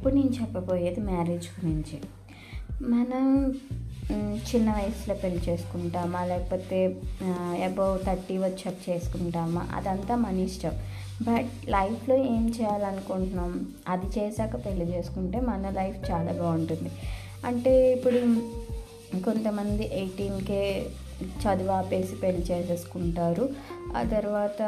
[0.00, 1.96] ఇప్పుడు నేను చెప్పబోయేది మ్యారేజ్ గురించి.
[2.82, 3.24] మనం
[4.36, 6.24] చిన్న వయసులో పెళ్ళి చేసుకుంటామా?
[6.24, 6.96] లేకపోతే
[7.64, 9.66] అబౌవ్ థర్టీ వచ్చాక చేసుకుంటామా?
[9.74, 10.72] అదంతా మన ఇష్టం.
[11.22, 13.52] బట్ లైఫ్లో ఏం చేయాలనుకుంటున్నాం?
[13.88, 16.90] అది చేశాక పెళ్ళి చేసుకుంటే మన లైఫ్ చాలా బాగుంటుంది.
[17.44, 18.20] అంటే ఇప్పుడు
[19.20, 20.86] కొంతమంది ఎయిటీన్కే
[21.42, 23.48] చదువు ఆపేసి పెళ్ళి చేసేసుకుంటారు.
[23.96, 24.60] ఆ తర్వాత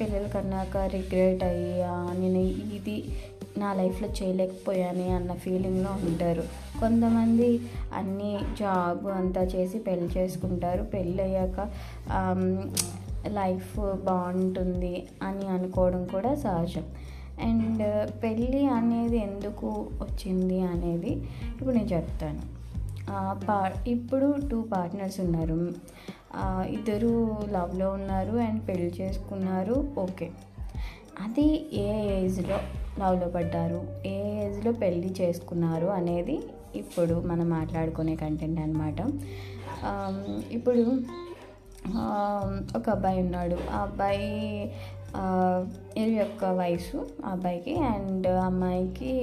[0.00, 2.38] పిల్లలు కన్నాక రిగ్రెట్ అయ్యా నేను
[2.78, 2.96] ఇది
[3.58, 6.42] నా లైఫ్లో చేయలేకపోయాను అన్న ఫీలింగ్లో ఉంటారు.
[6.80, 7.60] కొంతమంది
[7.94, 10.82] అన్ని జాబ్ అంతా చేసి పెళ్ళి చేసుకుంటారు.
[10.82, 11.70] పెళ్ళి అయ్యాక
[13.26, 16.82] లైఫ్ బాగుంటుంది అని అనుకోవడం కూడా సహజం.
[17.42, 19.66] అండ్ పెళ్ళి అనేది ఎందుకు
[20.02, 21.10] వచ్చింది అనేది
[21.50, 22.40] ఇప్పుడు నేను చెప్తాను.
[23.46, 25.72] పా ఇప్పుడు టూ పార్ట్నర్స్ ఉన్నారు.
[26.66, 29.88] ఇద్దరు లవ్లో ఉన్నారు అండ్ పెళ్ళి చేసుకున్నారు.
[29.98, 30.30] ఓకే.
[31.20, 32.58] అది ఏ ఏజ్లో?
[33.00, 33.80] లవ్లో పడ్డారు.
[34.06, 36.36] ఏ ఏజ్లో పెళ్ళి చేసుకున్నారు అనేది
[36.76, 39.00] ఇప్పుడు మనం మాట్లాడుకునే కంటెంట్ అనమాట
[40.52, 40.84] ఇప్పుడు
[42.76, 43.56] ఒక అబ్బాయి ఉన్నాడు.
[43.74, 44.28] ఆ అబ్బాయి
[46.00, 49.14] ఇరవై ఒక్క వయసు ఆ అబ్బాయికి అండ్ అమ్మాయికి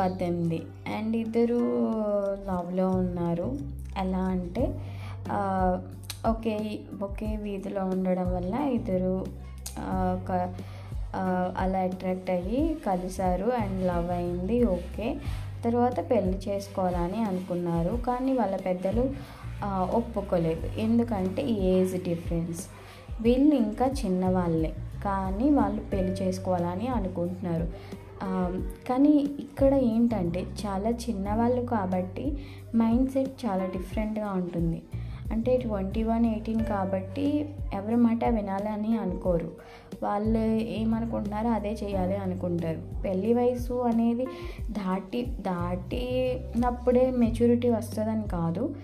[0.00, 0.60] పద్దెనిమిది.
[0.96, 1.60] అండ్ ఇద్దరు
[2.48, 3.48] లవ్లో ఉన్నారు.
[3.98, 4.64] ఎలా అంటే
[6.28, 6.54] ఒకే
[7.02, 9.14] ఒకే వీధిలో ఉండడం వల్ల ఇద్దరు
[10.16, 10.30] ఒక
[11.58, 15.16] అలా అట్రాక్ట్ అయ్యి కలిశారు అండ్ లవ్ అయింది ఓకే.
[15.64, 19.04] తర్వాత పెళ్ళి చేసుకోవాలని అనుకున్నారు కానీ వాళ్ళ పెద్దలు
[19.98, 20.66] ఒప్పుకోలేదు.
[20.78, 22.62] ఎందుకంటే ఏజ్ డిఫరెన్స్.
[23.20, 24.72] వీళ్ళు ఇంకా చిన్నవాళ్ళే
[25.04, 27.96] కానీ వాళ్ళు పెళ్ళి చేసుకోవాలని అనుకుంటున్నారు.
[28.88, 32.36] కానీ ఇక్కడ ఏంటంటే చాలా చిన్నవాళ్ళు కాబట్టి
[32.76, 34.82] మైండ్ సెట్ చాలా డిఫరెంట్గా ఉంటుంది.
[35.32, 39.50] అంటే ట్వంటీ వన్ ఎయిటీన్ కాబట్టి ఎవరి మాట వినాలని అనుకోరు.
[40.02, 40.38] వాళ్ళు
[40.78, 43.02] ఏమనుకుంటున్నారో అదే చేయాలి అనుకుంటారు.
[43.04, 44.26] పెళ్ళి వయసు అనేది
[44.70, 48.76] దాటి దాటినప్పుడే మెచ్యూరిటీ వస్తుందని కాదు.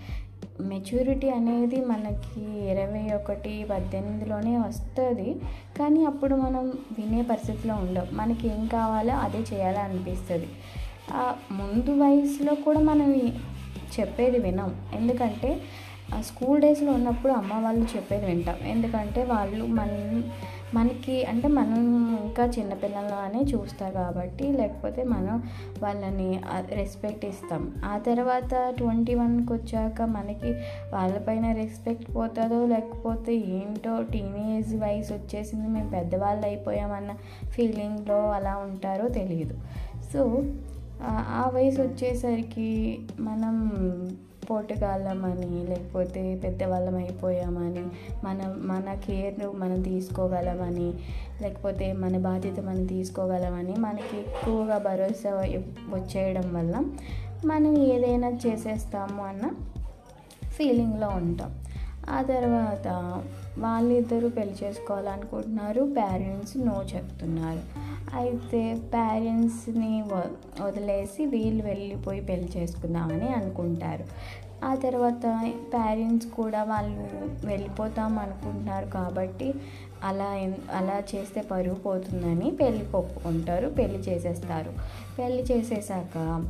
[0.61, 5.35] మెచ్యూరిటీ అనేది మనకి ఇరవై ఒకటి పద్దెనిమిదిలోనే వస్తుంది.
[5.79, 8.07] కానీ అప్పుడు మనం వినే పరిస్థితిలో ఉండం.
[8.13, 10.47] మనకి ఏం కావాలో అదే చేయాలనిపిస్తుంది.
[11.51, 13.33] ముందు వయసులో కూడా మనం
[13.99, 14.75] చెప్పేది వినం.
[14.95, 15.61] ఎందుకంటే
[16.15, 18.55] ఆ స్కూల్ డేస్లో ఉన్నప్పుడు అమ్మ వాళ్ళు చెప్పేది వింటాం.
[18.65, 19.87] ఎందుకంటే వాళ్ళు మన
[20.73, 21.77] మనకి అంటే మనం
[22.23, 25.43] ఇంకా చిన్నపిల్లలనే చూస్తారు కాబట్టి లేకపోతే మనం
[25.83, 27.71] వాళ్ళని రెస్పెక్ట్ ఇస్తాం.
[27.85, 30.51] ఆ తర్వాత ట్వంటీ వన్కి వచ్చాక మనకి
[30.93, 37.13] వాళ్ళపైన రెస్పెక్ట్ పోతుందో లేకపోతే ఏంటో టీనేజ్ వయసు వచ్చేసింది మేము పెద్దవాళ్ళు అయిపోయామన్న
[37.49, 39.57] ఫీలింగ్లో అలా ఉంటారో తెలియదు.
[40.13, 40.43] సో
[41.01, 43.71] ఆ- ఆ వయసు వచ్చేసరికి మనం
[44.53, 47.83] పోటుగాళ్ళమని లేకపోతే పెద్దవాళ్ళం అయిపోయామని
[48.23, 50.89] మన మన కేర్ మనం తీసుకోగలమని
[51.41, 55.33] లేకపోతే మన బాధ్యత మనం తీసుకోగలమని మనకి ఎక్కువగా భరోసా
[55.89, 56.75] వచ్చేయడం వల్ల
[57.45, 59.45] మనం ఏదైనా చేసేస్తాము అన్న
[60.57, 61.51] ఫీలింగ్లో ఉంటాం.
[62.09, 62.87] ఆ తర్వాత
[63.59, 65.81] వాళ్ళిద్దరూ పెళ్ళి చేసుకోవాలనుకుంటున్నారు.
[65.81, 67.63] పేరెంట్స్ నో చెప్తున్నారు.
[68.15, 70.03] అయితే పేరెంట్స్ని
[70.61, 74.05] వదిలేసి వీళ్ళు వెళ్ళిపోయి పెళ్ళి చేసుకుందామని అనుకుంటారు.
[74.65, 77.05] ఆ తర్వాత పేరెంట్స్ కూడా వాళ్ళు
[77.45, 79.53] వెళ్ళిపోతాం అనుకుంటున్నారు కాబట్టి
[80.03, 80.29] అలా
[80.71, 84.71] అలా చేస్తే పరుగు పోతుందని పెళ్ళి ఒప్పుకుంటారు పెళ్ళి చేసేస్తారు.
[85.19, 86.45] పెళ్ళి చేసేసాక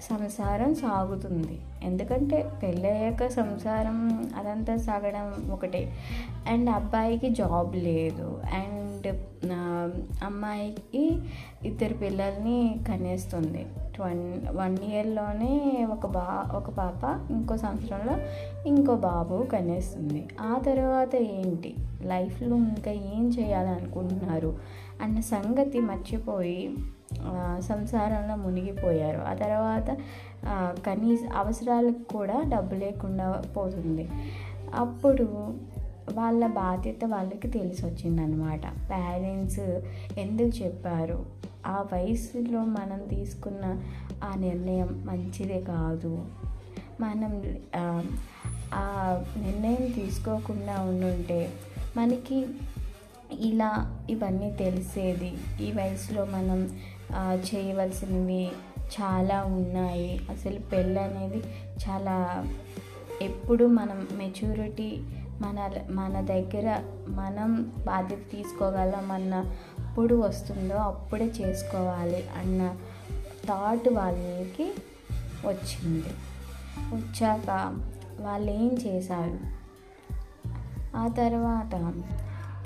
[0.00, 1.60] సంసారం సాగుతుంది.
[1.82, 5.92] ఎందుకంటే పెళ్ళయ్యాక సంసారం అదంతా సాగడం ఒకటే.
[6.48, 8.40] అండ్ అబ్బాయికి జాబ్ లేదు.
[8.52, 9.06] అండ్
[10.24, 11.18] అమ్మాయికి
[11.64, 13.66] ఇద్దరు పిల్లల్ని కనేస్తుంది.
[13.94, 18.16] ట్వన్ వన్ ఇయర్లోనే ఒక బా ఒక పాప ఇంకో సంవత్సరంలో
[18.66, 20.28] ఇంకో బాబు కనేస్తుంది.
[20.40, 21.74] ఆ తర్వాత ఏంటి?
[22.02, 24.58] లైఫ్లో ఇంకా ఏం చేయాలనుకుంటున్నారు?
[25.02, 26.76] అన్న సంగతి మర్చిపోయి
[27.60, 29.20] సంసారంలో మునిగిపోయారు.
[29.20, 29.96] ఆ తర్వాత
[30.86, 34.08] కనీస అవసరాలకు కూడా డబ్బు లేకుండా పోతుంది.
[34.74, 35.24] అప్పుడు
[36.12, 39.80] వాళ్ళ బాధ్యత వాళ్ళకి తెలిసి వచ్చిందనమాట పేరెంట్స్
[40.18, 41.24] ఎందుకు చెప్పారు?
[41.66, 43.64] ఆ వయసులో మనం తీసుకున్న
[44.24, 46.24] ఆ నిర్ణయం మంచిదే కాదు.
[47.00, 47.32] మనం
[48.74, 48.84] ఆ
[49.36, 51.52] నిర్ణయం తీసుకోకుండా ఉండుంటే
[51.96, 52.46] మనకి
[53.40, 55.32] ఇలా ఇవన్నీ తెలిసేది.
[55.60, 56.80] ఈ వయసులో మనం
[57.36, 58.48] చేయవలసినవి
[58.94, 60.26] చాలా ఉన్నాయి.
[60.30, 61.42] అసలు పెళ్ళి అనేది
[61.88, 62.46] చాలా
[63.22, 65.02] ఎప్పుడు మనం మెచ్యూరిటీ
[65.40, 72.76] మన మన దగ్గర మనం బాధ్యత తీసుకోగలమన్నప్పుడు వస్తుందో అప్పుడే చేసుకోవాలి అన్న
[73.48, 74.74] థాట్ వాళ్ళకి
[75.44, 76.12] వచ్చింది.
[76.94, 77.50] వచ్చాక
[78.20, 79.64] వాళ్ళు ఏం చేశారు?
[80.96, 81.74] ఆ తర్వాత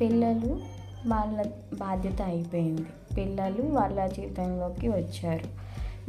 [0.01, 0.61] పిల్లలు
[1.09, 1.43] వాళ్ళ
[1.79, 2.87] బాధ్యత అయిపోయింది.
[3.17, 5.49] పిల్లలు వాళ్ళ జీవితంలోకి వచ్చారు.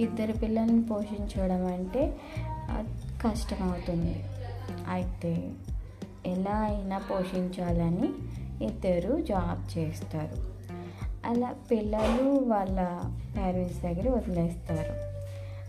[0.02, 2.18] ఇద్దరు పిల్లల్ని పోషించడం అంటే
[3.22, 4.24] కష్టమవుతుంది.
[4.90, 5.52] అయితే
[6.26, 8.10] ఎలా అయినా పోషించాలని
[8.66, 10.38] ఇద్దరు జాబ్ చేస్తారు.
[11.26, 13.02] అలా పిల్లలు వాళ్ళ
[13.38, 15.10] పేరెంట్స్ దగ్గర వదిలేస్తారు.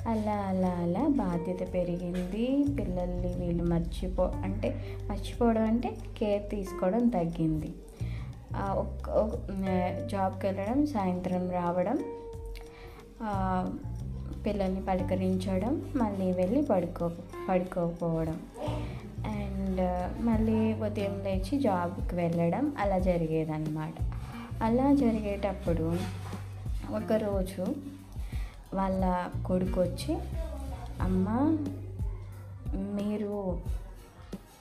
[0.08, 2.64] అలా అలా అలా బాధ్యత పెరిగింది.
[2.74, 7.74] పిల్లల్ని వీళ్ళు మర్చిపో అంటే మర్చిపోవడం అంటే కేర్ తీసుకోవడం తగ్గింది.
[10.06, 11.98] జాబ్కి వెళ్ళడం సాయంత్రం రావడం
[14.46, 17.10] పిల్లల్ని పలకరించడం మళ్ళీ వెళ్ళి పడుకో
[17.48, 18.40] పడుకోకపోవడం.
[19.26, 19.80] అండ్
[20.24, 23.92] మళ్ళీ ఉదయం లేచి జాబ్కి వెళ్ళడం అలా జరిగేదన్నమాట.
[24.62, 25.96] అలా జరిగేటప్పుడు
[26.94, 27.74] ఒకరోజు
[28.74, 30.18] వాళ్ళ కొడుకు వచ్చి
[31.00, 31.28] అమ్మ
[32.76, 33.60] మీరు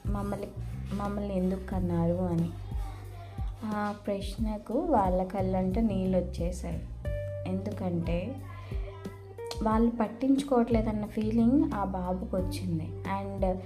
[0.06, 0.47] మమ్మల్ని
[0.94, 2.13] మమ్మల్ని ఎందుకు కన్నారు?
[2.13, 2.50] అని.
[3.65, 6.83] ఆ ప్రశ్నకు వాళ్ళ కళ్ళంటే నీళ్ళు వచ్చేసాయి
[7.47, 8.35] ఎందుకంటే
[9.63, 13.61] వాళ్ళు పట్టించుకోవట్లేదన్న ఫీలింగ్ ఆ బాబుకి వచ్చింది అండ్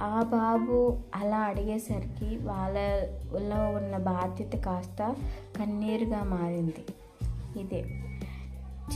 [0.00, 5.16] ఆ బాబు అలా అడిగేసరికి వాళ్ళలో ఉన్న బాధ్యత కాస్త
[5.58, 6.84] కన్నీరుగా మారింది.
[7.60, 7.84] ఇదే.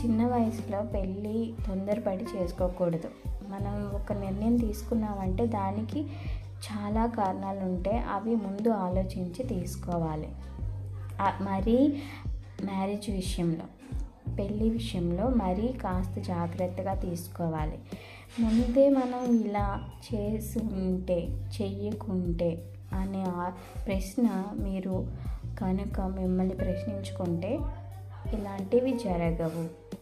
[0.01, 3.09] చిన్న వయసులో పెళ్ళి తొందరపడి చేసుకోకూడదు.
[3.49, 6.07] మనం ఒక నిర్ణయం తీసుకున్నామంటే దానికి
[6.65, 10.29] చాలా కారణాలు ఉంటాయి అవి ముందు ఆలోచించి తీసుకోవాలి.
[11.43, 12.03] మరీ
[12.65, 13.67] మ్యారేజ్ విషయంలో
[14.35, 17.79] పెళ్ళి విషయంలో మరీ కాస్త జాగ్రత్తగా తీసుకోవాలి.
[18.41, 21.19] ముందే మనం ఇలా చేసుకుంటే
[21.61, 22.51] చెయ్యకుంటే
[22.93, 23.25] అనే
[23.87, 25.07] ప్రశ్న మీరు
[25.61, 27.59] కనుక మిమ్మల్ని ప్రశ్నించుకుంటే
[28.33, 29.96] ఇలాంటివి జరగవు.